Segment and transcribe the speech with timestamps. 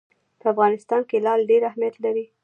[0.39, 2.25] په افغانستان کې لعل ډېر اهمیت لري.